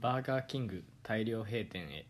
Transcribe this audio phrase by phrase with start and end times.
[0.00, 2.06] バーガーキング大量閉店へ。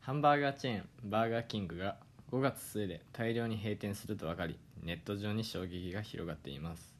[0.00, 1.96] ハンバーガーチェーンバーガーキングが
[2.32, 6.92] 5月末で大量に閉店すると分かりネット上に衝撃が広がっています。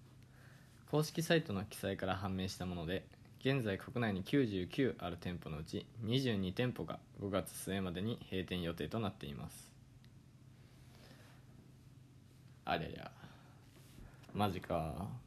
[0.88, 3.04] 公式サイトの記載から判明したもので
[3.40, 9.72] 現在国内に99ある店舗のうち22店舗が5月末までに閉店予定となっています。
[12.64, 13.10] ありゃりゃ。
[14.32, 15.21] マジか。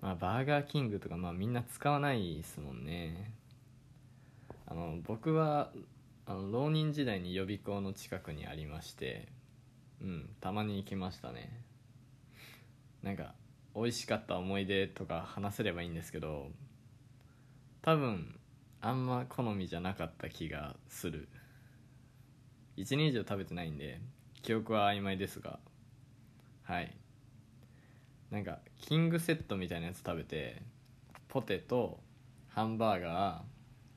[0.00, 3.32] まあバーガーキングとかまあみんな使わないですもんね。
[4.66, 5.72] あの僕は
[6.26, 9.28] あの浪人時代に予備校の近くにありまして
[10.02, 11.64] うんたまに行きましたね。
[13.02, 13.34] なんか
[13.74, 16.48] 美味しかった思い出とか話せればいいんですけど
[17.82, 18.38] 多分
[18.80, 21.28] あんま好みじゃなかった気がする。
[22.76, 24.00] 1年以上食べてないんで
[24.42, 25.58] 記憶は曖昧ですが。
[26.62, 26.94] はい。
[28.30, 30.62] なんかキングセットみたいなやつ食べて
[31.28, 31.98] ポテト
[32.48, 33.42] ハンバーガ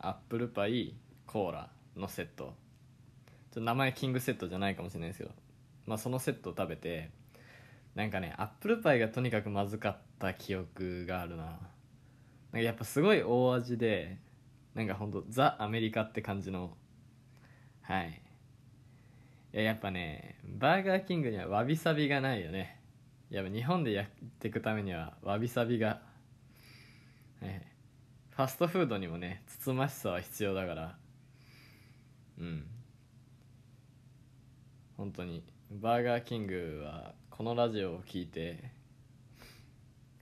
[0.01, 2.45] ーアップルパイコーラのセット。
[2.45, 5.31] ちょっと名前キングセットじゃないかもしれないですけど。
[5.85, 7.09] まあそのセットを食べて
[7.95, 11.43] なんかねアップルパイがとにかくまずかった記憶があるな。
[11.43, 11.57] なん
[12.53, 14.17] かやっぱすごい大味で
[14.75, 16.75] なんかほんとザ・アメリカって感じの。
[17.81, 18.21] はい。
[19.53, 22.80] いややっぱねバーガーキングにはわびさびがないよね。
[23.31, 24.05] やっぱ日本でやっ
[24.39, 26.01] ていくためにはわびさびが、
[27.41, 27.65] ね、
[28.29, 30.95] ファストフードにもねつつましさは必要だから
[32.39, 32.65] うん。
[34.97, 38.71] 本当にバーガーキングはこのラジオを聞いて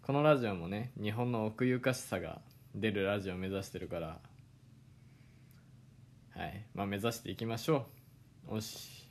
[0.03, 2.39] このラジオもね日本の奥ゆかしさが
[2.75, 4.19] 出るラジオを目指してるから
[6.39, 6.63] はい。
[6.73, 7.87] まあ目指していきましょ
[8.49, 8.55] う。
[8.55, 9.09] よし。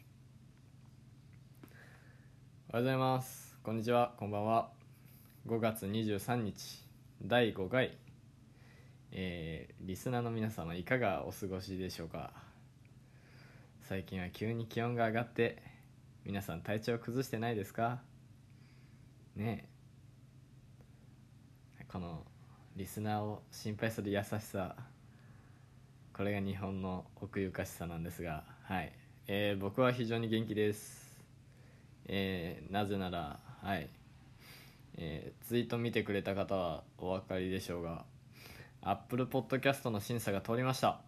[2.70, 3.47] おはようございます。
[3.62, 4.70] こんにちはこんばんは。
[5.46, 6.86] 5月23日
[7.22, 7.98] 第5回
[9.12, 12.32] えー、リスナーの皆様いかがお過ごしでしょうか？
[13.82, 15.62] 最近は急に気温が上がって
[16.24, 17.98] 皆さん体調崩してないですか？
[19.36, 19.68] ね
[21.80, 21.84] え。
[21.88, 22.24] この
[22.76, 24.76] リスナーを心配する優しさ
[26.14, 28.92] これが日本の奥ゆかしさなんですがはい、
[29.26, 31.06] えー、僕は非常に元気です。
[32.06, 33.88] えー、なぜならはい。
[34.96, 38.04] えー、ツイート見てくれた方はお分かりでしょうが
[38.82, 41.00] アップルポッドキャストの審査が通りました。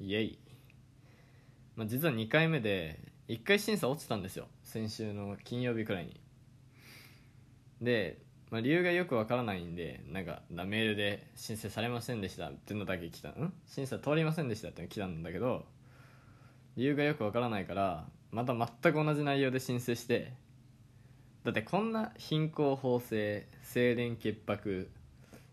[0.00, 0.38] イエイ。
[1.74, 2.98] まあ、実は2回目で
[3.28, 4.46] 1回審査落ちたんですよ。
[4.62, 6.20] 先週の金曜日くらいに。
[7.80, 8.18] で、
[8.50, 12.48] まあ、理由がよくわからないんでなんかメールで申請されませんでした。
[12.48, 13.30] っていうのだけ来た。
[13.30, 13.52] ん？
[13.66, 15.66] 審査通りませんでしたって来たんだけど
[16.76, 20.32] 理由がよくわからないからまた全く同じ内容で申請して
[21.46, 24.90] だってこんな貧困法制清廉潔白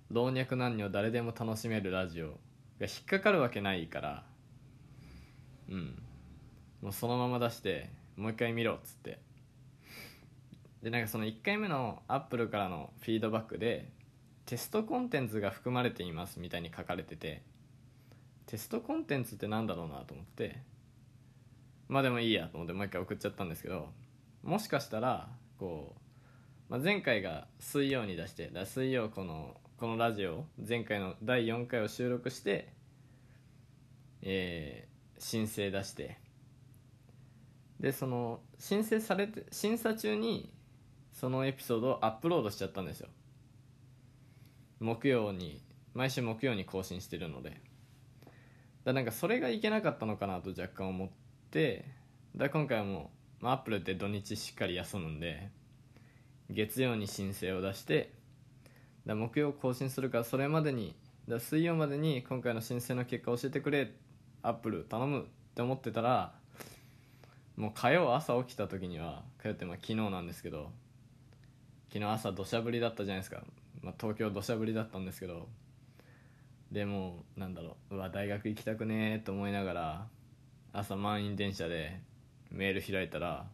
[0.10, 2.30] 老若男女誰でも楽しめるラジオ
[2.80, 4.24] が引っかかるわけないから
[5.70, 6.02] うん。
[6.82, 9.20] もうそのまま出してもう一回見ろっつって。
[10.82, 13.92] でなんかその1回目のアップルからのフィードバックで
[14.48, 17.44] テストコンテンツが含まれていますみたいに書かれてて
[18.48, 20.58] テストコンテンツってなんだろうなと思って
[21.88, 23.90] まあでもいいやと思ってもう一回送っちゃったんですけど
[24.42, 25.96] もしかしたらこ
[26.70, 32.74] う、まあ、前回が水曜に出してだ水曜このこのラジオ前回の第4回を収録して
[34.26, 36.18] えー、申請出して
[37.80, 40.50] でその申請されて審査中に
[41.12, 43.10] そのエピソードをアップロードしちゃったんですよ。
[44.80, 45.62] 木曜に
[45.94, 47.62] 毎週木曜に更新してるので。
[48.86, 51.10] だなんかそれがいけなかったのかなと若干思っ
[51.52, 51.86] て
[52.36, 55.50] だ今回はもう、まあ、アップルって土日しっかり休むんで
[56.50, 58.14] 月曜に申請を出して
[59.06, 60.96] だ木曜更新するからそれまでに
[61.28, 63.92] だ水曜までに今回の申請の結果教えてくれ
[64.44, 65.24] アップル頼むっ
[65.56, 66.32] て思ってたら
[67.58, 70.72] もう火曜朝起きた時には火曜ってまあ昨日なんですけど
[71.92, 73.42] 昨日朝土砂降りだったじゃないですか、
[73.82, 75.50] まあ、東京土砂降りだったんですけど
[76.72, 80.08] でもなんだろううわ大学行きたくねえと思いながら
[80.72, 82.00] 朝満員電車で
[82.54, 83.48] メール開いたら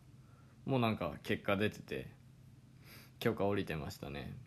[0.65, 2.07] もうなんか結果出てて
[3.19, 4.37] 許可下りてましたね。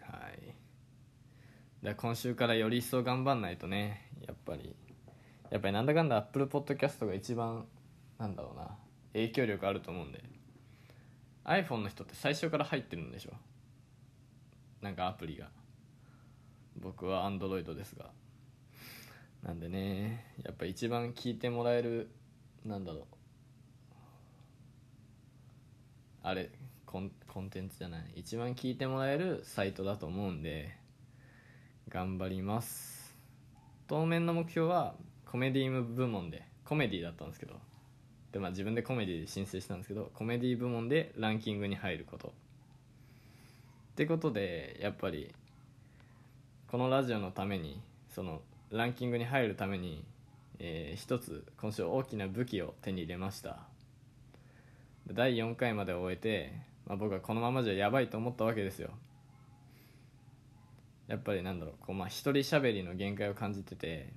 [0.00, 0.54] はい。
[1.84, 4.74] だ今週からより一層頑張んないとねやっぱり。
[5.50, 7.66] やっぱりなんだかんだアップルポッドキャストが一番
[8.18, 8.76] なんだろうな。
[9.12, 10.22] 影響力あると思うんで。
[11.44, 13.32] iPhone の人って最初から入ってるんでしょ。
[14.80, 15.48] なんかアプリが。
[16.76, 18.10] 僕は Android ですが。
[19.42, 22.10] なんでねやっぱ一番聞いてもらえる
[22.64, 23.04] なんだろう。
[26.22, 26.50] あれ
[26.84, 28.12] コンコンテンツじゃない。
[28.16, 30.76] 一番聞いてもらえるサイトだと思うんで
[31.88, 33.14] 頑張ります。
[33.86, 34.94] 当面の目標は
[35.26, 37.54] コメディ部門でコメディだったんですけど。
[38.32, 42.28] で、まあ、自分でコメディで申請したんですけどコメディ部門でランキングに入ること。
[42.28, 42.30] っ
[43.94, 45.34] てことでやっぱり
[46.70, 47.80] このラジオのために
[48.10, 50.04] そのランキングに入るために、
[50.58, 53.60] えー一つ今週大きな武器を手に入れました。
[55.12, 56.52] 第4回まで終えて、
[56.86, 58.90] まあ、僕はこのままじゃやばいと思ったわけですよ。
[61.06, 64.12] やっぱりなんだろうこう、まあ、一人喋りの限界を感じてて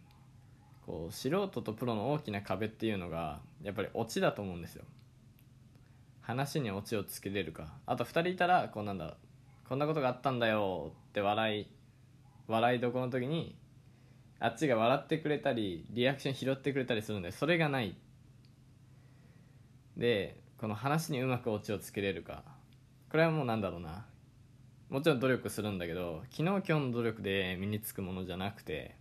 [0.86, 4.84] こう素人とプロの大きな壁っていうのがやっぱりオチだと思うんですよ。
[6.22, 7.74] 話にオチをつけれるか。
[7.86, 9.16] あと2人いたらこうなんだ
[9.70, 11.68] こんなことがあったんだよって笑い
[12.48, 13.56] 笑いどこの時に
[14.44, 17.96] あっちが笑ってくれたりリアクション拾ってくれたりするんでそれがない。
[19.96, 22.44] でこの話にうまくオチをつけれるか。
[23.12, 24.08] これはもうなんだろうな。
[24.90, 28.96] もちろん努力するんだけど昨日今日の努力で身につくものじゃなくて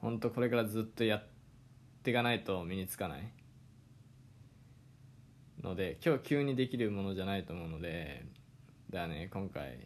[0.00, 1.22] 本当これからずっとやっ
[2.02, 3.32] ていかないと身につかない。
[5.62, 8.26] ので今日急にできるものじゃないと思うので
[8.90, 9.78] だね今回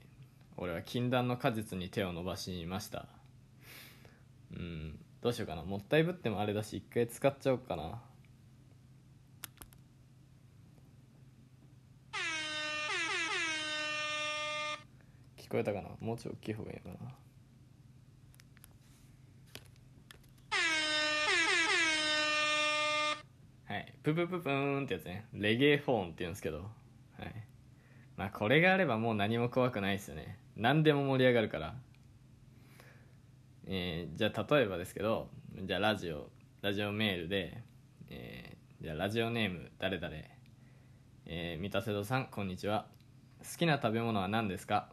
[0.57, 3.22] 俺は禁断の果実に手を伸ばしました。
[4.55, 4.99] うん。
[5.21, 5.63] どうしようかな。
[5.63, 8.01] もったいぶってもあれだし一回使っちゃおうかな。
[15.37, 15.89] 聞こえたかな？
[16.01, 16.95] もうちょい大きい方がいいかな？
[23.75, 23.95] はい。
[24.03, 25.27] ププププーンってやつね。
[25.35, 26.59] レゲエフォーンって言うんですけど。
[26.59, 26.63] は
[27.25, 27.35] い。
[28.17, 30.39] まあこれがあればもう何も怖くないですよね。
[30.57, 31.75] 何でも盛り上がるから。
[33.67, 35.29] えーじゃあ例えばですけど
[35.65, 36.29] じゃあラジオ
[36.63, 37.63] ラジオメールで、
[38.11, 40.13] えーじゃあラジオネーム誰々。
[41.27, 42.87] えー、三田瀬戸さんこんにちは。
[43.41, 44.89] 好きな食べ物は何ですか？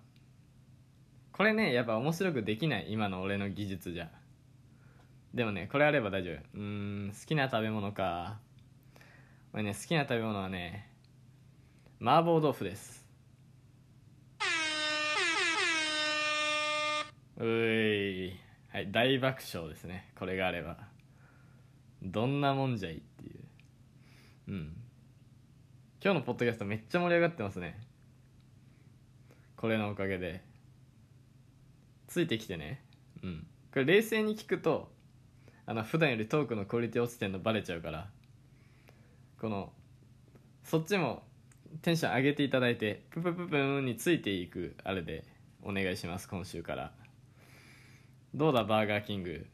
[1.31, 4.11] これねやっぱ面白くできない今の俺の技術じゃ。
[5.33, 6.35] でもねこれあれば大丈夫。
[6.53, 8.37] うん好きな食べ物か。
[9.53, 10.87] 俺ね好きな食べ物はね
[11.99, 13.07] 麻婆豆腐です。
[17.37, 18.48] うい。
[18.71, 20.11] はい大爆笑ですね。
[20.17, 20.77] これがあれば。
[22.03, 23.39] どんなもんじゃいっていう。
[24.49, 24.75] うん。
[26.03, 27.79] 今日のポッドキャストめっちゃ盛り上がってますね。
[29.57, 30.43] これのおかげで。
[32.07, 32.83] ついてきてね。
[33.23, 33.47] うん。
[33.73, 34.91] これ冷静に聞くと
[35.65, 38.07] あの普段よりトークのクオリティ落ちてんのバレちゃうから。
[39.41, 39.73] この
[40.63, 41.23] そっちも
[41.81, 45.25] テンション上げていただいてププププーンについていくあれで
[45.63, 46.98] お願いします今週から。
[48.33, 49.47] どうだバーガーキング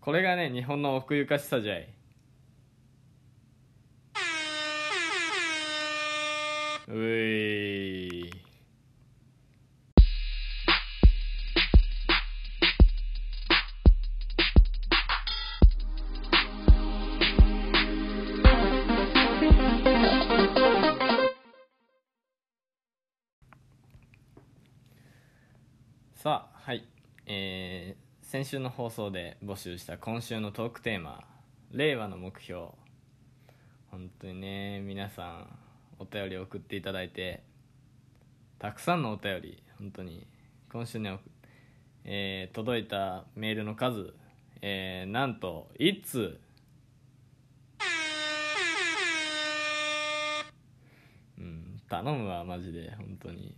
[0.00, 1.88] これがね日本の奥ゆかしさじゃい。
[6.88, 8.30] うい。
[26.14, 26.97] さあはい。
[27.30, 31.24] えー、先週の放送で募集した今週のトークテーマ
[31.70, 32.68] 「令和の目標」
[33.92, 35.58] 本当にね皆さん
[35.98, 37.42] お便り送っていただいて
[38.58, 40.26] たくさんのお便り本当に
[40.72, 41.18] 今週ね、
[42.04, 44.14] えー届いたメールの数、
[44.62, 46.40] えーなんと1通
[51.36, 53.54] うん頼むわマジで本当に。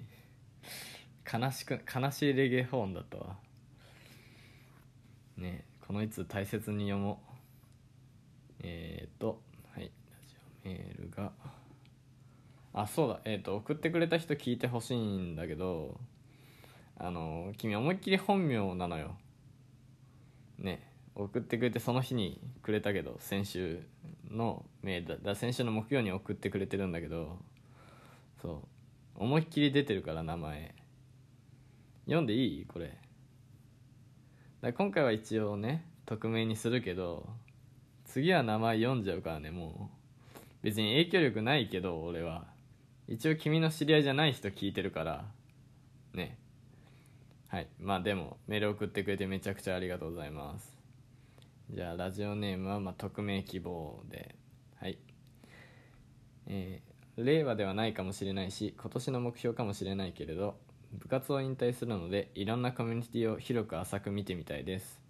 [1.32, 3.36] 悲しく悲しいレゲエフォンだったわ。
[5.40, 7.30] ねこの1通大切に読もう。
[8.62, 9.40] えーと
[9.74, 9.88] はいラ
[10.28, 11.32] ジオメールが。
[12.72, 15.98] あそうだえっ、と送ってくれた人聞いてほしいんだけど
[16.96, 19.16] あの君思いっきり本名なのよ。
[20.58, 23.82] ね送ってくれてその日にくれたけど先週
[24.30, 27.38] のメールだ先週の木曜に送ってくれてるんだけど
[28.40, 28.62] そ
[29.16, 30.74] う思いっきり出てるから名前。
[32.06, 32.66] 読んでいい？
[32.66, 32.96] これ。
[34.60, 37.28] だ今回は一応ね匿名にするけど
[38.04, 40.00] 次は名前読んじゃうからねもう。
[40.62, 42.44] 別に影響力ないけど俺は。
[43.08, 45.24] 一応君の知り合いじゃない人聞いてるから
[46.12, 46.38] ね。
[47.48, 47.68] はい。
[47.78, 50.76] まあでもメール送ってくれてめちゃくちゃありがとうございます。
[51.70, 54.34] じゃあラジオネームはまあ匿名希望で。
[54.80, 54.98] はい。
[56.46, 60.56] えー令和ではないかもしれないし今年の目標かもしれないけれど
[60.92, 65.00] 部活を引退するのでいろんなコミュニティを広く浅く見てみたいです。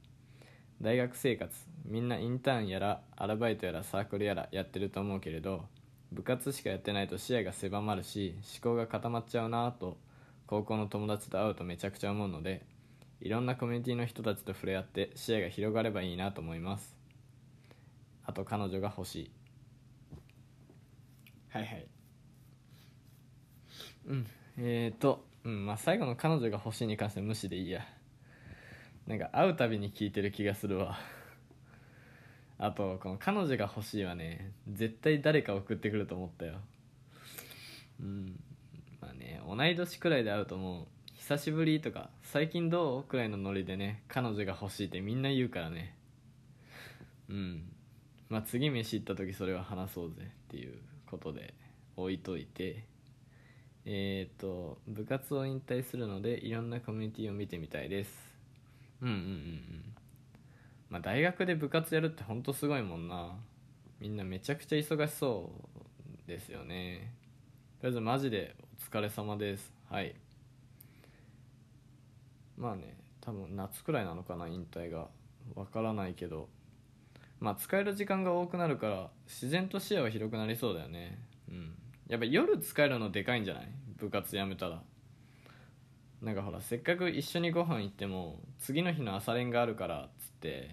[0.81, 5.65] 大学生活みんなインターンやらアルバイトやらサークルやらやってると思うけれど
[6.13, 9.99] 部活しかやってないと視野が狭まるし思考が固まっちゃうなぁと
[10.47, 12.65] 高校の友達と会うとめちゃくちゃ思うので
[13.21, 16.97] いろんなコミュニティの人たちと触れ合って視野が広がればいいなと思います。
[18.25, 19.31] あと彼女が欲しい。
[21.51, 21.87] はいはい。
[24.07, 24.27] うん。
[24.59, 27.87] えーとうんまあ最後の彼女が欲しいに関しては無視でいいや。
[29.07, 30.99] なんか会うたびに聞いてる気がするわ。
[32.59, 36.55] あとこの彼女が欲しいはね絶対誰か送ってくると思ったよ。
[38.01, 38.39] うん
[39.01, 45.95] まあね同い年くらいで会うともう久しぶりとか最近どうくらいのノリでね彼女が欲しいってみんな言うからね。
[47.31, 47.63] うん
[48.29, 50.75] まあ次飯行った時それは話そうぜっていう
[51.11, 51.55] ことで
[51.97, 52.85] 置いといて。
[53.87, 58.13] えっ、と部活を引退するのでいろんなコミュニティを見てみたいです。
[59.01, 59.95] うんうんうんうん。
[60.91, 63.37] まあ大学で部活やるってほんとすごいもんな。
[64.01, 65.51] みんなめちゃくちゃ忙しそ
[66.27, 67.13] うですよね。
[67.81, 68.55] とりあえずマジで
[68.91, 69.73] お疲れ様です。
[69.89, 70.15] はい。
[72.57, 75.09] まあね多分夏くらいなのかな引退が。
[75.55, 76.49] わからないけど。
[77.41, 81.19] まあ使える時間が多くなるから自然と視野は広くなりそうだよね。
[81.49, 81.75] うん
[82.11, 83.69] やっぱ夜使えるのでかいんじゃない？
[83.97, 84.83] 部活やめたら。
[86.21, 90.71] なんかほらせっかく一緒にご飯行っても次の日の朝練があるからっつって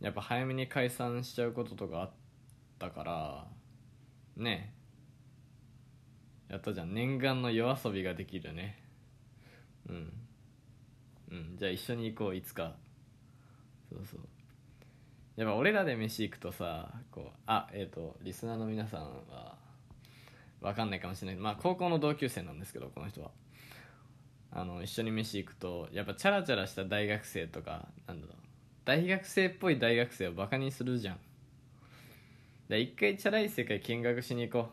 [0.00, 2.10] やっぱ早めに解散しちゃうこととかあっ
[2.78, 3.46] たから
[4.36, 4.72] ね。
[6.48, 6.94] やったじゃん。
[6.94, 8.82] 念願の夜遊びができるね。
[9.88, 10.12] うん。
[11.30, 11.56] うん。
[11.56, 12.74] じゃあ一緒に行こういつか。
[13.90, 14.20] そうそう。
[15.36, 19.61] やっぱ俺らで飯行くとさこうあえっ、とリスナーの皆さんは
[20.62, 23.30] 分かんないかもしれないまあ高校の同級生なんですけどこの人は。
[24.54, 28.36] あの一緒に飯行くとやっぱチャラチャラした大学生とかなんだろう。
[28.84, 31.18] 大学生っぽい大学生をバカにするじゃん。
[32.68, 34.68] で一回チャラい世界見学しに行こ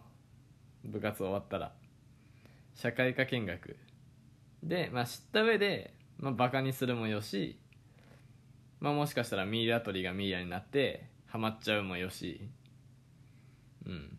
[0.85, 0.87] う。
[0.87, 1.71] 部活終わったら。
[2.75, 3.77] 社会科見学。
[4.63, 7.57] で、まあ、知った上で、まあ、バカにするもよし、
[8.79, 12.49] まあ、もしかしたらミイラ取りがミイラになってハマっちゃうもよし。
[13.85, 14.18] うん。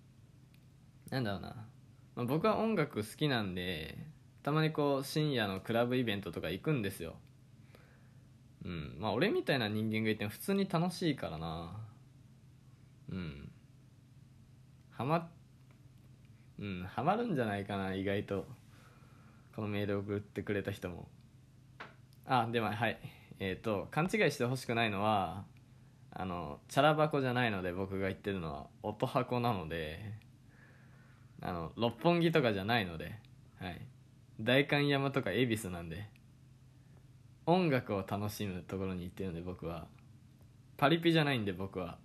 [1.10, 1.48] なんだろうな、
[2.16, 3.98] まあ、僕は音楽好きなんで
[4.42, 7.14] たまにこう深夜のクラブイベントとか行くんですよ。
[8.64, 8.96] うん。
[8.98, 11.76] まあ俺みたいな人間がいても普通に楽しいからな。
[13.10, 13.50] うん。
[14.90, 15.28] ハマ
[16.58, 18.46] うんハマるんじゃないかな意外と。
[19.54, 21.08] このメール送ってくれた人も。
[22.24, 22.98] あでもはい。
[23.40, 25.44] えっ、と勘違いしてほしくないのは
[26.12, 30.12] あのチャラ箱じゃないので僕が言ってるのは音箱なので
[31.42, 33.14] あの六本木とかじゃないので
[33.60, 33.80] はい。
[34.40, 36.08] 代官山とか恵比寿なんで
[37.46, 39.86] 音楽を楽しむところに行ってるので僕は。
[40.76, 41.98] パリピじゃないんで僕は。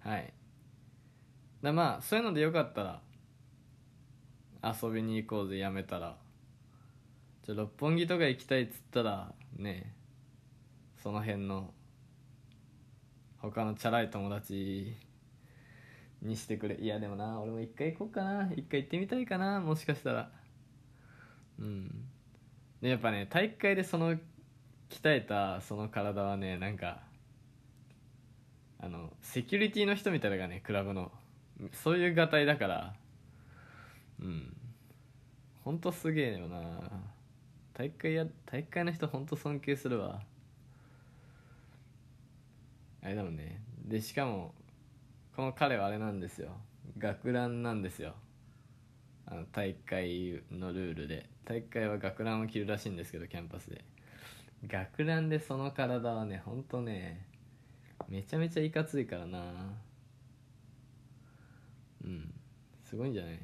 [0.00, 0.32] はい。
[1.62, 3.00] だまあそういうのでよかったら
[4.62, 6.16] 遊びに行こうぜやめたら。
[7.44, 9.92] じゃ六本木とか行きたいっつったらね
[11.02, 11.72] その辺の
[13.38, 14.96] 他のチャラい友達
[16.24, 16.76] にしてくれ。
[16.76, 18.50] いやでもな俺も一回行こうかな。
[18.56, 19.60] 一回行ってみたいかな。
[19.60, 20.30] もしかしたら。
[21.58, 22.08] うん。
[22.80, 24.18] でやっぱね体育会でその鍛
[25.04, 27.02] えたその体はねなんか
[28.80, 31.12] あのセキュリティの人みたいだからねクラブの。
[31.72, 32.94] そういうがたいだから。
[34.20, 34.56] うん。
[35.64, 36.58] ほんとすげえよな。
[37.74, 40.22] 体育会や体育会の人ほんと尊敬するわ。
[43.02, 43.60] あれだもんね。
[43.84, 44.54] でしかも
[45.34, 46.50] この彼はあれなんですよ。
[46.96, 48.14] 学ランなんですよ。
[49.26, 51.28] あの体育会のルールで。
[51.44, 53.84] 体育会は学ランを着るらしいんですけどキャンパスで。
[54.66, 57.26] 学ランでその体はねほんとね
[58.08, 59.40] めちゃめちゃいかついからな。
[62.04, 62.32] うん。
[62.84, 63.38] すごいんじゃない？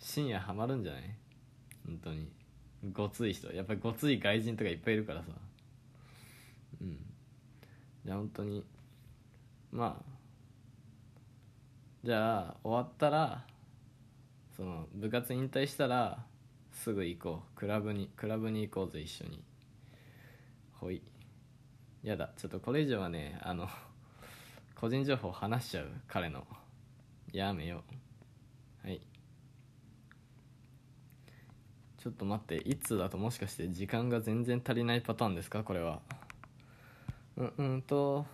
[0.00, 1.02] 深夜ハマるんじゃない？
[1.86, 2.28] 本当に。
[2.92, 3.52] ごつい人。
[3.52, 5.28] やっぱりごつい外人とかいっぱいいるからさ。
[6.80, 6.98] うん。
[8.04, 8.64] じゃあ本当に
[9.70, 10.17] まあ
[12.04, 13.44] じゃあ終わったら
[14.56, 16.24] その部活引退したら
[16.72, 17.56] すぐ行こう。
[17.58, 19.42] クラブにクラブに行こうぜ一緒に。
[20.72, 21.02] ほい。
[22.02, 22.30] やだ。
[22.36, 23.68] ちょっとこれ以上はねあの
[24.76, 25.90] 個人情報話しちゃう。
[26.06, 26.46] 彼の。
[27.32, 27.82] やめよ
[28.84, 28.86] う。
[28.86, 29.00] はい。
[31.98, 32.56] ちょっと待って。
[32.58, 35.64] いつだともしかして時間が全然足りないパターンですか？
[35.64, 36.00] これは。
[37.36, 38.24] うんうんと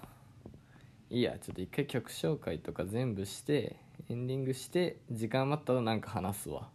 [1.11, 3.77] いいやちょっと一回曲紹介とか全部して
[4.09, 6.69] エンディングして時間余ったらなんか話すわ。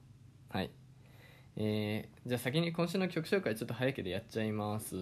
[0.50, 0.72] はい。
[1.58, 4.96] えー、じゃあ先に今週の曲紹介ちょっと早いけれやっちゃいます、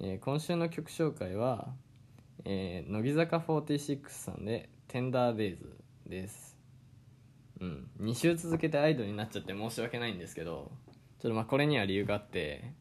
[0.00, 1.68] えー、今週の曲紹介は、
[2.46, 6.56] えー、乃木坂46さんで「テンダーデイズです。
[7.60, 7.90] うん。
[8.00, 10.70] 2週続けてアイドルになっちゃって申し訳ないんですけど
[11.18, 12.72] ちょっとまあこれには理由があって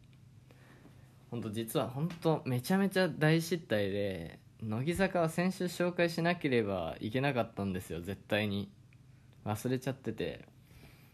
[1.29, 8.71] 本当実は本当めちゃめちゃ大失態で乃木坂は先週紹介しなければいけなかったんですよ絶対に。
[9.45, 10.45] 忘れちゃってて。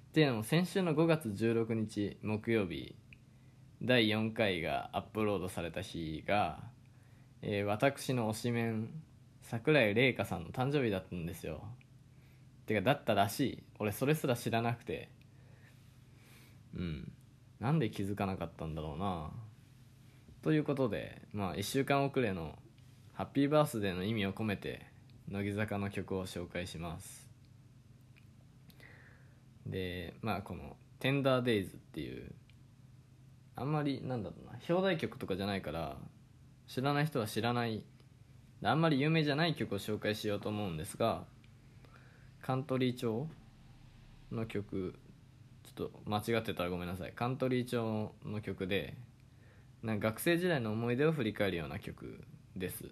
[0.09, 2.95] っていうのも先週の5月16日木曜日
[3.81, 6.59] 第4回がアップロードされた日が、
[7.41, 8.89] えー私の推しメン
[9.41, 11.63] 桜井玲香さんの誕生日だったんですよ。
[12.65, 13.63] てかだったらしい。
[13.79, 15.09] 俺それすら知らなくて。
[16.75, 17.11] うん。
[17.59, 19.31] なんで気づかなかったんだろうな。
[20.43, 22.59] ということでまあ1週間遅れの
[23.13, 24.85] ハッピーバースデーの意味を込めて
[25.31, 27.29] 乃木坂の曲を紹介します。
[29.65, 32.29] でまあこの「テンダーデイズっていう
[33.55, 35.95] あんまりなんだろうな表題曲とかじゃないから
[36.67, 37.81] 知らない人は知らない
[38.63, 41.23] あんまり有名じゃない曲を紹介しようと思うんですが
[42.41, 43.29] カントリー調
[44.29, 44.95] の曲
[45.63, 47.13] ちょっと間違ってたらごめんなさい。
[47.13, 48.97] カントリー調の曲で
[49.83, 52.23] なんか学生時代の思い出を振り返るような曲
[52.55, 52.85] です。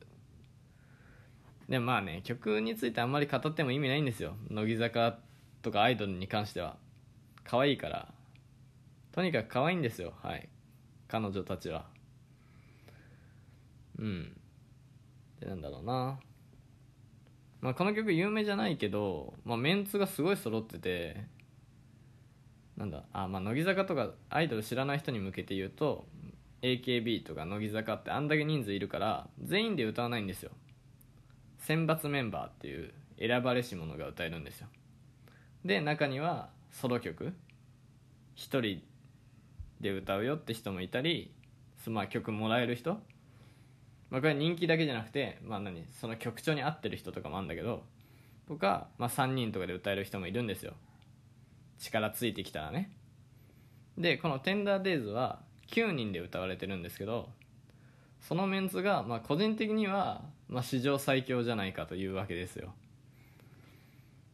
[1.70, 4.36] でまあね曲についてあんまり語っても意味ないんですよ。
[4.50, 5.18] 乃木坂
[5.62, 6.76] とかアイドルに関しては。
[7.46, 8.14] 可愛いから。
[9.14, 10.14] とにかく可愛いんですよ。
[10.22, 10.50] はい。
[11.08, 11.86] 彼女たちは。
[13.98, 14.36] うん。
[15.40, 16.20] でなんだろうな。
[17.62, 21.26] まあこの曲有名じゃないけど、まあ、メンツがすごい揃ってて。
[22.76, 26.08] なんだあまあ乃木坂とかアイドル知らない人に向けて言うと
[26.62, 30.52] AKB とか乃木坂ってあんだけ人数いるから全員で歌わないんですよ。
[31.60, 34.68] 選抜メンバーっていう選ばれし者が歌えるんですよ。
[35.66, 37.34] で中にはソロ曲。
[38.36, 38.82] 一人
[39.82, 41.32] で歌うよって人もいたり
[41.88, 43.00] まあ曲もらえる人。
[44.10, 47.84] まあこれ人気だけじゃなくてまあ何その曲調に合ってる人とかもあるんだけど
[48.48, 50.74] とか、まあ、3人とかで歌える人もいるんですよ。
[51.80, 52.92] 力ついてきたらね。
[53.98, 57.30] でこの「テンダーデイズは9人で歌われてるんですけど
[58.22, 62.74] そのメンツが、まあ、個人的には、まあ、史上最強じゃないかというわけですよ。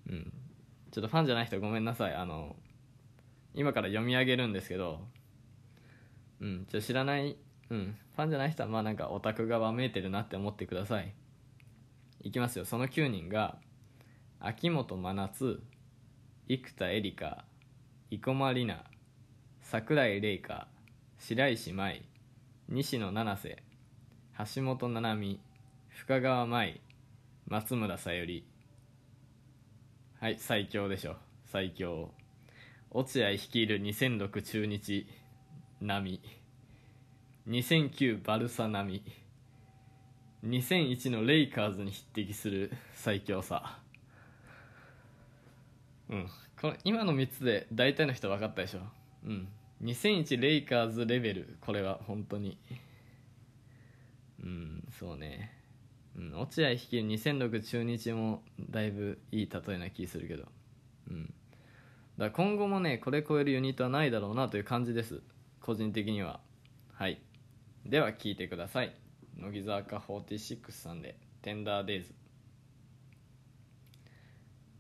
[0.10, 0.34] うん。
[0.92, 2.14] ちょっとファンじゃない人ごめんなさい。
[2.14, 2.56] あの
[3.54, 5.00] 今から読み上げるんですけど
[6.42, 6.66] うん。
[6.70, 7.38] ちょ知らない
[7.70, 7.98] うん。
[8.16, 11.14] ファンじゃない人はまあなんかオタクがわめいてるなって思ってください。
[12.24, 12.66] いきますよ。
[12.66, 13.58] その9人が
[14.40, 15.62] 秋元真夏
[16.50, 17.46] 生田絵梨花
[18.12, 18.86] 生駒里奈
[19.62, 20.68] 桜井玲香
[21.20, 22.04] 白石麻衣
[22.70, 23.64] 西野七瀬
[24.56, 25.40] 橋本七海
[25.90, 26.82] 深川舞
[27.48, 28.46] 松村さゆり
[30.20, 31.16] はい最強でしょ。
[31.46, 32.12] 最強。
[32.92, 35.08] 落合率いる2006中日
[35.82, 36.22] 並
[37.46, 39.04] み2009バルサ並
[40.44, 43.80] み2001のレイカーズに匹敵する最強さ。
[46.10, 46.30] うん。
[46.62, 48.80] この今の3つで大体の人分かったでしょ。
[49.26, 49.48] うん。
[49.84, 52.58] 2001レイカーズレベルこれは本当に。
[54.44, 55.52] うんそうね、
[56.16, 60.46] うん、落合率いる2006中日もだいぶいい例えな気するけど。
[61.10, 61.34] うん。
[62.18, 65.22] だ今後もねこれ超えるユニットはないだろうなという感じです。
[65.62, 66.40] 個人的には。
[66.94, 67.22] はい。
[67.86, 68.96] では聴いてください。
[69.38, 72.16] 乃木坂46さんで「テンダーデイズ」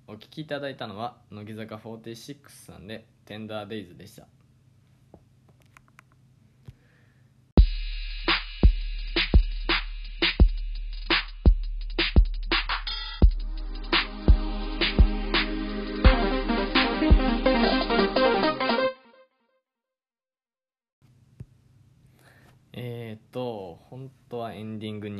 [0.07, 4.27] お聴きいただいたのは乃木坂46さんで「テンダーデイズ」でした。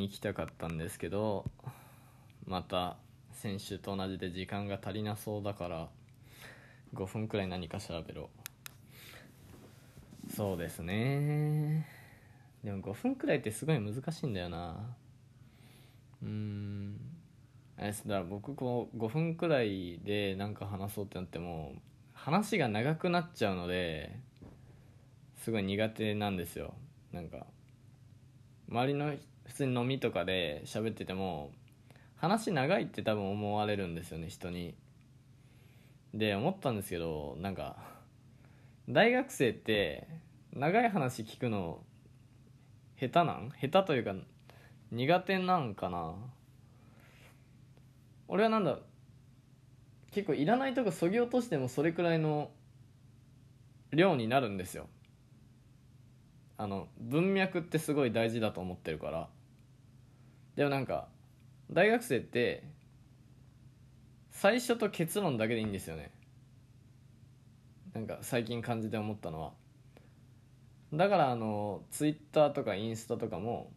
[0.07, 1.45] 行きたかったんですけど
[2.45, 2.95] また
[3.33, 5.89] 先週と同じで時間が足りなそうだから
[6.95, 8.29] 5分くらい何か調べろ。
[10.33, 11.85] そうですね。
[12.63, 14.77] でも5分くらいってすごい難しいんだよな。
[16.23, 16.97] うん。
[17.77, 18.07] あれです。
[18.07, 21.73] だから僕こう5分くらいで何か話そうってなっても
[22.13, 24.17] 話が長くなっちゃうので
[25.35, 26.73] すごい苦手なんですよ。
[27.11, 27.45] なんか
[28.69, 29.13] 周りの
[29.47, 31.51] 普通に飲みとかで喋ってても
[32.17, 34.75] 話長いって多分思われるんですよね人に。
[36.13, 37.75] で思ったんですけどなんか
[38.89, 40.07] 大学生って
[40.53, 41.79] 長い話聞くの
[42.99, 43.51] 下手なん？
[43.61, 44.15] 下手というか
[44.91, 46.15] 苦手なんかな？
[48.27, 48.79] 俺はなんだ
[50.11, 52.49] 結構いらないとこそぎ落としてもそれくらいの
[53.91, 54.87] 量になるんですよ。
[56.57, 59.29] あの文脈ってすごい大事だと思ってるから。
[60.57, 61.07] でもなんか
[61.71, 62.63] 大学生って
[64.31, 66.11] 最初と結論だけでいいんですよね。
[67.93, 69.51] なんか最近感じて思ったのは。
[70.93, 73.71] だからあのツイッターとかインスタとかも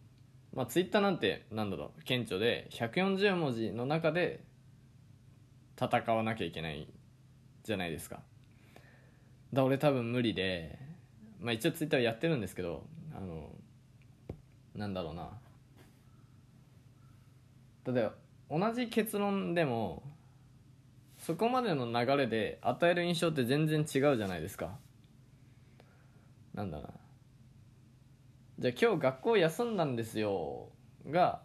[0.55, 4.43] まあツイッターなんてなんだろう顕著で140文字の中で
[5.79, 6.89] 戦わなきゃいけない
[7.63, 8.21] じゃないですか。
[9.53, 10.79] だ俺多分無理で
[11.41, 13.51] まあ一応ツイッターやってるんですけどあの
[14.75, 15.29] なんだろうな。
[17.87, 18.11] 例え
[18.51, 20.03] ば同じ結論でも
[21.19, 24.79] そこまでの流れで与える印象って全然違うじゃないですか。
[26.55, 26.91] なんだな。
[28.59, 30.69] じゃあ今日学校休んだんですよ
[31.09, 31.41] が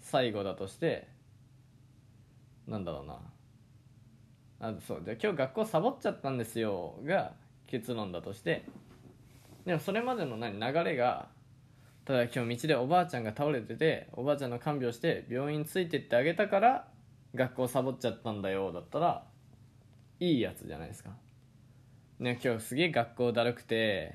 [0.00, 1.08] 最後だとして
[2.66, 3.18] なんだろうな。
[4.68, 5.02] あそう。
[5.04, 7.32] じゃあ今日学校サボっちゃったんですよが
[7.66, 8.64] 結論だとして。
[9.64, 10.60] でもそれまでの何？
[10.60, 11.28] 流れが
[12.06, 16.86] ただ今日道でおばあちゃんが倒れてておばあちゃんの看病して病院ついてってあげたから
[17.34, 19.24] 学校サボっちゃったんだよだったら
[20.20, 21.10] いいやつじゃないですか。
[22.20, 24.14] ね今日すげえ学校だるくて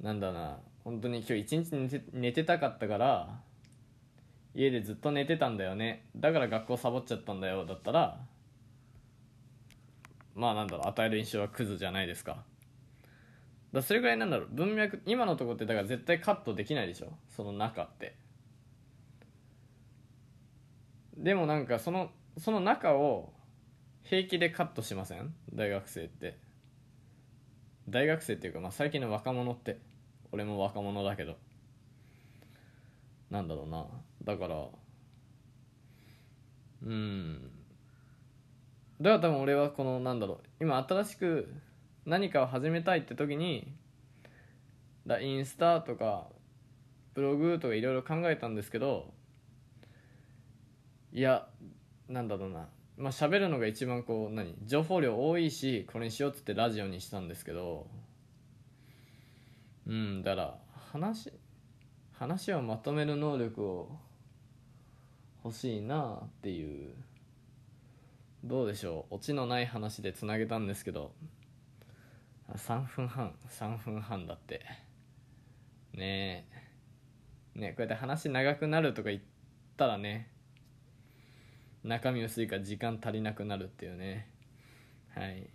[0.00, 3.40] なんだな本当に今日一日寝て寝てたかったから
[4.52, 6.06] 家でずっと寝てたんだよね。
[6.16, 8.18] だから学校サボっちゃったんだよだったら
[10.34, 12.42] まあなんだろう与える印象はクズじゃないですか。
[13.72, 14.48] だそれぐらいなんだろう。
[14.50, 17.12] 文脈今のとこってだから絶対カットできないでしょ？
[17.28, 18.16] その中って。
[21.16, 23.32] でもなんかそのその中を
[24.02, 25.34] 平気でカットしません？
[25.54, 26.38] 大学生って。
[27.88, 29.78] 大学生っていうか、まあ、最近の若者って。
[30.32, 31.36] 俺も若者だけど。
[33.30, 33.86] なんだろうな。
[34.24, 34.66] だから
[36.82, 37.50] うん。
[39.00, 40.64] だから多分俺はこのなんだろう。
[40.64, 41.52] 今新しく
[42.06, 43.72] 何かを始めたいって時に
[45.06, 46.28] だインスタとか
[47.14, 49.12] ブログとかいろいろ考えたんですけど
[51.12, 51.46] いや
[52.08, 52.68] なんだろうな。
[52.96, 57.86] まあ喋るのが一番こう何情報量多いしこれにしようっつってラジオにしたんですけど
[59.86, 60.58] うんだから
[60.92, 61.32] 話
[62.12, 63.98] 話をまとめる能力を
[65.42, 66.94] 欲しいなっていう。
[68.44, 69.14] どうでしょう。
[69.16, 71.12] オチのない話でつなげたんですけど。
[72.56, 74.64] 3分半3分半だって。
[75.94, 76.46] ね
[77.54, 77.58] え。
[77.58, 79.22] ねえこうやって話長くなるとか言っ
[79.76, 80.30] たらね
[81.82, 84.28] 中身薄いから時間足りなくなるっていうね。
[85.14, 85.48] はい。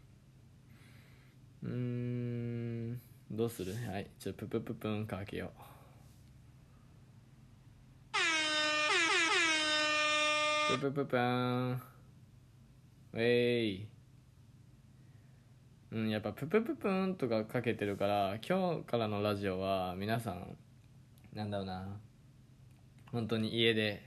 [1.64, 3.02] うん。
[3.32, 3.74] どうする？
[3.90, 4.10] はい。
[4.20, 5.52] ちょっとププププンかけよ
[10.72, 10.78] う。
[10.80, 11.72] ププププン。
[13.14, 13.88] ウェイ。
[15.92, 20.58] うんやっぱププププンとかかけてるから今日からのラジオは皆さん
[21.34, 21.88] なんだろうな
[23.12, 24.02] 本当に家で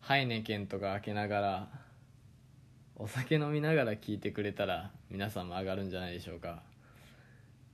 [0.00, 1.68] ハイネケンとか開けながら
[2.96, 6.62] お酒飲みながら聞いてくれたら皆さんも上がるんじゃないでしょうか。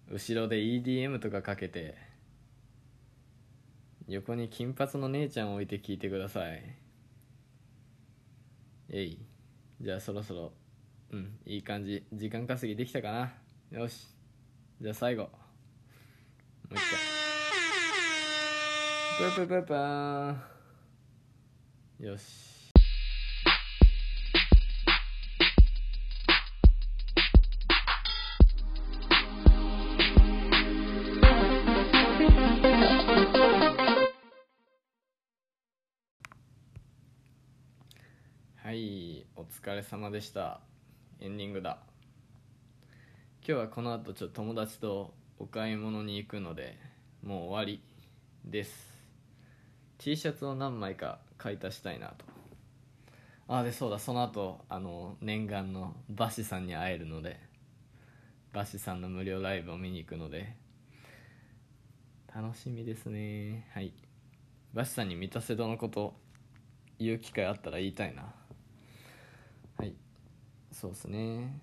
[0.09, 1.97] 後ろで EDM とかかけて
[4.07, 6.63] 横に金髪の姉ちゃんを置いて聞いてください。
[8.91, 9.19] えい。
[9.81, 10.53] じゃあそろそろ
[11.13, 12.05] うんいい感じ。
[12.13, 13.33] 時間稼ぎできたかな。
[13.79, 14.09] よし。
[14.81, 15.23] じゃあ最後。
[15.25, 15.31] も
[16.71, 16.83] う一回。
[19.35, 20.43] プープープーン
[22.01, 22.57] よし。
[38.57, 40.61] はいお疲れ様でした。
[41.19, 41.79] エンディングだ。
[43.47, 46.77] 今日はこの後ちょっと友達とお買い物に行くので
[47.23, 47.83] もう終わり
[48.45, 48.91] です。
[49.97, 52.27] T シャツを何枚か買い足したいなと。
[53.49, 57.41] ああでそうだその後あの念願のバシさんに会えるので
[58.53, 60.55] バシさんの無料ライブを見に行くので
[62.35, 63.71] 楽しみですね。
[63.73, 63.95] はい。
[64.75, 66.15] バシさんに三田瀬戸のこと
[66.99, 68.35] 言う機会あったら言いたいな。
[70.79, 71.59] そうですね。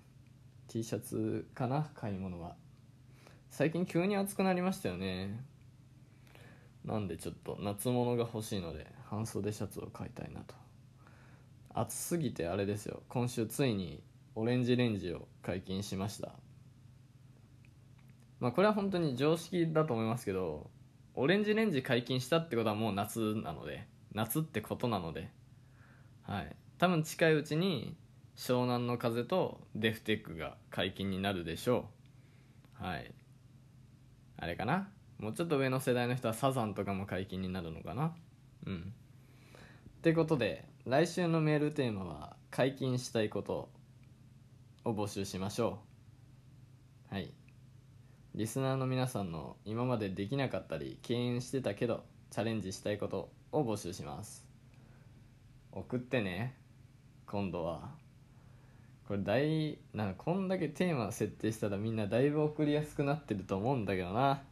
[0.66, 2.56] T シャツかな買い物は。
[3.48, 5.40] 最近急に暑くなりましたよね。
[6.84, 10.56] なんでちょっと夏物が欲しいので半袖シャツを買いたいなと。
[11.74, 13.04] 暑すぎてあれですよ。
[13.08, 14.02] 今週ついに
[14.34, 16.32] オレンジレンジを解禁しました。
[18.40, 20.68] まあこれは本当に常識だと思いますけど
[21.14, 25.30] オレンジレンジ解禁したってことはもう夏なので夏ってことなので
[26.22, 26.56] はい。
[26.78, 27.96] 多分近いうちに
[28.36, 31.88] 湘南の風とデフテックが解禁になるでしょ
[32.80, 32.84] う。
[32.84, 33.12] はい。
[34.36, 34.88] あれかな？
[35.18, 38.12] もうちょっと上の世代の人はサザンとかも解禁になるのかな？
[38.66, 38.92] うん。
[39.98, 43.70] ってことで来週のメールテーマは解禁したいこと
[44.84, 45.78] を募集しましょ
[47.10, 47.14] う。
[47.14, 47.32] はい。
[48.34, 54.44] リスナーの皆さんの今までできなかったり敬遠してたけどチャレンジしたいことを募集します。
[55.70, 56.56] 送ってね
[57.26, 58.02] 今度は。
[59.06, 64.42] これ大なんかこんだけテーマ設定したらみんなだいぶ送りやすくなってると思うんだけどな。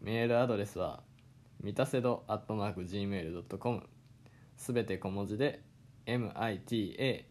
[0.00, 1.02] メールアドレスは
[1.60, 3.82] みたせど Gmail.com
[4.56, 5.60] すべて小文字で
[6.06, 7.24] mitasedo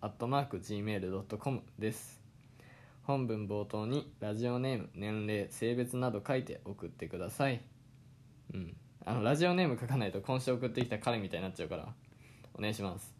[0.00, 2.20] Gmail.com です。
[3.02, 7.60] 本文冒頭にラジオネーム年齢性別など書いて送ってください。
[8.54, 8.76] うん。
[9.04, 11.88] あのラジオネーム書かないと今週送ってきた彼みたいになっちゃうから
[12.54, 13.17] お願いします。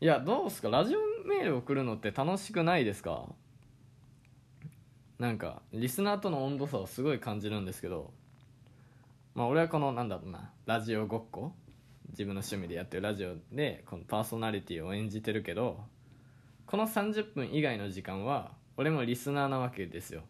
[0.00, 0.68] いやどうすか？
[0.68, 3.24] ラジオメール送るのって楽しくないですか？
[5.18, 8.12] なんかリスナーとの温度差をすごい感じるんですけど
[9.34, 11.52] まあ俺はこのなんだろうなラジオごっこ？
[12.10, 15.80] 自分の趣味でやってるラジオでこのパーソナリティを演じてるけど
[16.66, 20.22] この30分以外の時間は俺もリスナーなわけですよ。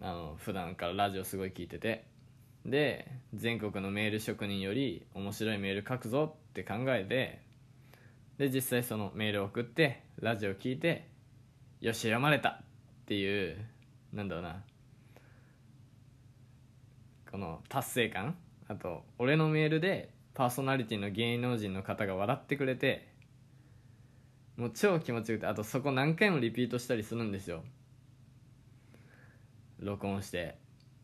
[0.00, 2.04] あの普段からラジオすごい聞いてて。
[2.64, 7.45] で全国のメール職人より面白いメール書くぞって考えて
[8.38, 11.08] で実際そのメールを送ってラジオ聞いて
[11.80, 12.48] よし読まれた。
[12.48, 13.56] っていう
[14.12, 14.62] なんだろうな。
[17.30, 18.36] この達成感。
[18.68, 23.08] あと俺のメールでパーソナリティの芸能人の方が笑ってくれて
[24.56, 27.62] もう超気持ちよくてあとそこ何回もリピートしたりするんですよ。
[29.78, 30.58] 録音して。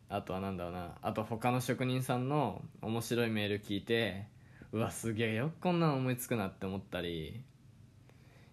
[0.09, 0.97] あとはなんだろうな。
[1.01, 4.27] あと他の職人さんの面白いメール聞いて
[4.73, 7.27] うわすげえよくこんなの思いつくなって思ったり。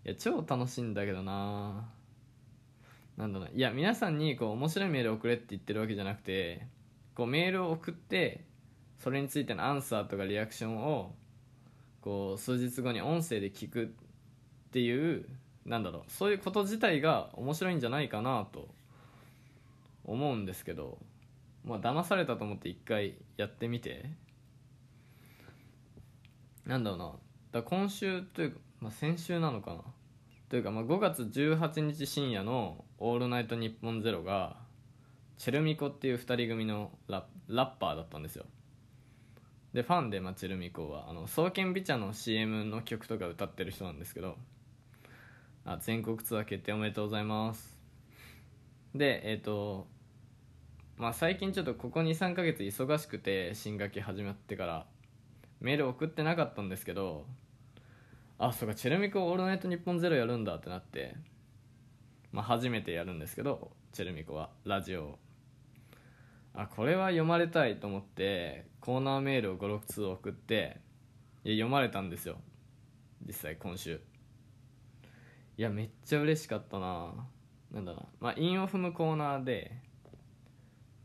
[0.04, 1.88] いや超楽しいんだけどな。
[3.16, 6.66] なんだろういや皆さんにこう面白いメール送れって言ってるわけじゃなくて
[7.14, 8.44] こうメールを送って
[8.98, 11.14] それについてのアンサーとかリアクションを
[12.00, 13.88] こう数日後に音声で聞くっ
[14.72, 15.26] ていう
[15.66, 18.68] なんだろうそういうこと自体が面白いんじゃないかなと
[20.04, 20.98] 思うんですけど。
[21.62, 24.10] まあ騙されたと思って一回やってみて。
[26.66, 27.12] なんだろうな。
[27.52, 29.82] だ今週というか、まあ、先週なのかな。
[30.48, 34.56] というか、まあ、5月18日深夜の「オールナイトニッポンゼロが
[35.38, 38.44] チェルミコっていう2人組のララッパーだったんですよ。
[39.72, 44.36] でファンで、まあ、チェルミコはあの双剣美茶の CM の曲とか歌ってる人なんですけど
[45.64, 47.78] あ全国ツアー決定おめでとうございます。
[48.94, 49.86] でえっ、ー、と
[50.96, 54.86] まあ最近ちょっとここ23ヶ月忙しくて新学期始まってから
[55.60, 57.26] メール送ってなかったんですけど
[58.38, 61.14] あそうかチェルミコオールナイトニッポンゼロやるんだってなって
[62.32, 65.18] まあ初めてやるんですけどチェルミコはラジオ
[66.54, 70.80] あこれは読まれたいと思ってコーナーメールを56通送って
[71.44, 72.36] いや読まれたんですよ。
[73.26, 74.00] 実際今週。
[75.56, 77.14] いやめっちゃ嬉しかったな。
[77.72, 78.02] なんだな。
[78.20, 79.72] まあ韻を踏むコーナーで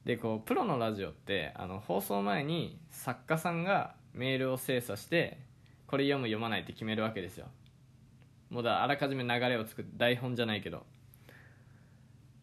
[0.03, 5.37] でこうプロのラジオってあの放送前に作家さんがメールを精査して
[5.87, 7.47] これ読む読まないって決めるわけですよ。
[8.49, 10.83] もうだあらかじめ流れを作って台本じゃないけど。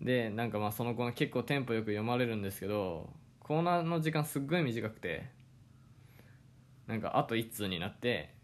[0.00, 3.08] でなんかまあその子の結構テンポよく読まれるんですけど
[3.38, 5.28] コーナーの時間すっごい短くて
[6.88, 8.34] なんかあと1通になって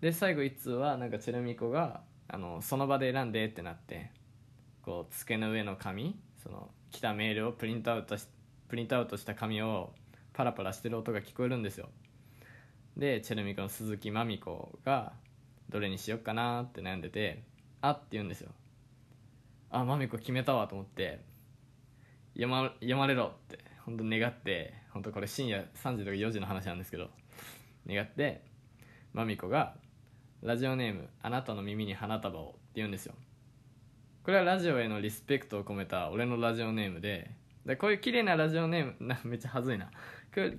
[0.00, 4.10] で最後1通はなんかチェルミコがあのその場で選んでってなって
[4.82, 8.26] こう机の上の紙その来たメールをプリントアウトし
[8.68, 9.92] プリントアウトした紙を
[10.32, 11.88] パラパラしてる音が聞こえるんですよ。
[12.98, 15.12] でチェルミコの鈴木まみ子が
[15.68, 17.44] どれにしよっかなって悩んでて
[17.80, 18.50] 「あ」って言うんですよ。
[19.70, 21.20] あまみこ決めたわと思って
[22.32, 27.10] 読ま読まれろって本当願って本当これ深夜3時とか4時の話なんですけど
[27.86, 28.42] 願って
[29.12, 29.76] まみこが
[30.42, 33.14] 「ラジオネームあなたの耳に花束を」って言うんですよ。
[34.24, 37.30] これはラジオへのリスペクトを込めた俺のラジオネームで
[37.68, 39.90] でこういう綺麗なラジオネーム なめっちゃはずいな。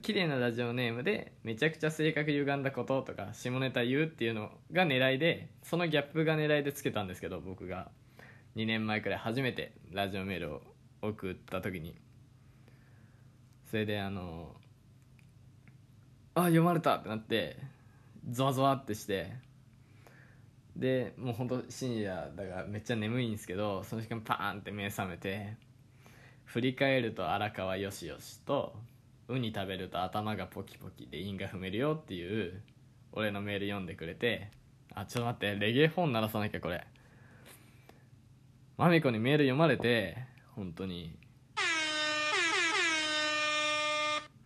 [0.02, 7.92] 綺麗なラジオネームでめちゃくちゃ性格歪んだこととか下ネタ言うっていうのが狙いでそのギャップが狙いでつけたんですけど僕が。
[8.56, 10.62] 2年前くらい初めてラジオメールを
[11.02, 11.96] 送った時に。
[13.66, 14.56] それであの
[16.36, 17.58] あ読まれたってなって
[18.30, 19.32] ゾワゾワってして。
[20.76, 25.69] でもうほんと深夜だからめっちゃ眠いんですけどその時間パーンって目覚めて。
[26.50, 28.74] 振り返ると荒川よしよしと
[29.28, 32.60] ウニ食べると頭がポキポキで韻が踏めるよっていう
[33.12, 34.50] 俺のメール読んでくれて
[34.96, 36.84] あちょっと待ってレゲエ本鳴らさなきゃこれ。
[38.78, 40.18] マミコにメール読まれて
[40.56, 41.16] 本当に。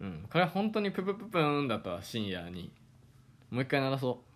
[0.01, 2.69] うんこれは本当にププププーンだった深夜に。
[3.49, 4.32] もう一回鳴らそう。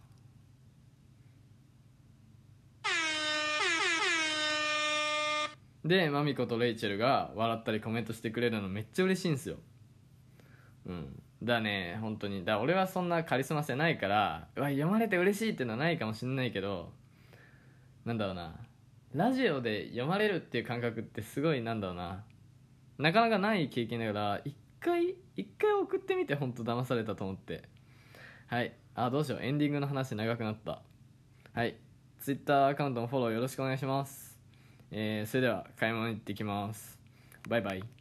[5.87, 9.57] でマミコとレイチェルが笑ったりコメントしてくれるのめっちゃ嬉しいんですよ。
[10.85, 11.21] うん。
[11.43, 12.43] だね本当に。
[12.43, 16.91] だ俺はそんなカリスマ性ないからうわ読まれて嬉しいっていうのはないかもしんないけど
[18.05, 18.55] なんだろうな。
[19.13, 22.23] ラジオで読まれるっていう感覚ってすごいなんだろうな。
[22.97, 27.63] なかなかない経験だから一回一回送ってみて本当騙されたと思って。
[28.47, 28.73] はい。
[28.95, 29.43] あどうしよう。
[29.43, 30.81] エンディングの話長くなった。
[31.53, 31.75] はい。
[32.19, 34.26] ツイッターアカウントもフォローよろしくお願いします。
[34.91, 36.97] えー、それでは買い物行ってきます。
[37.49, 37.96] バイバイ。